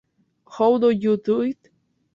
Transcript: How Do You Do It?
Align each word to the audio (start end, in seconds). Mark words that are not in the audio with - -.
How 0.53 0.79
Do 0.79 0.89
You 0.89 1.17
Do 1.17 1.41
It? 1.41 1.69